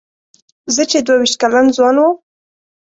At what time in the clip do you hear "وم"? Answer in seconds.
1.99-2.11